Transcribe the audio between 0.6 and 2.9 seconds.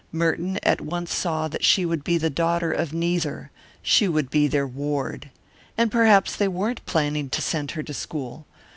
at once saw that she would be the daughter